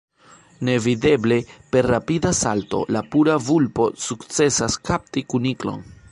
Nevideble, 0.67 1.35
per 1.75 1.85
rapida 1.91 2.31
salto, 2.39 2.79
la 2.97 3.03
pura 3.15 3.35
vulpo 3.49 3.87
sukcesas 4.07 4.79
kapti 4.91 5.27
kuniklon. 5.35 5.85